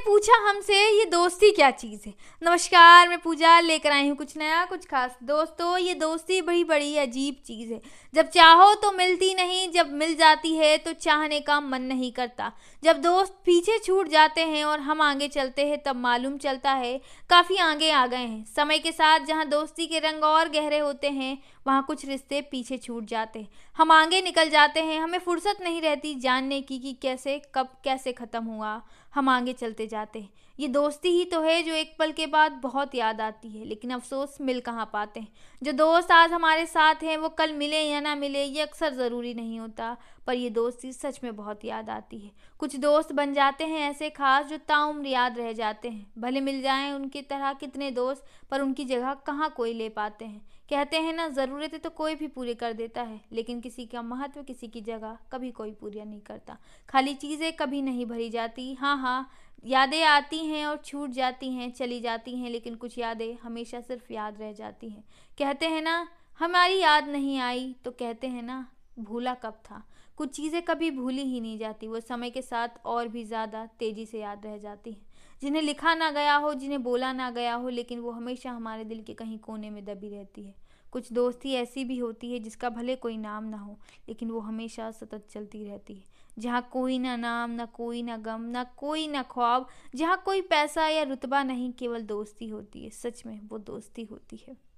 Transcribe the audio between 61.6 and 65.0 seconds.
चली जाती हैं, लेकिन कुछ यादें हमेशा सिर्फ़ याद रह जाती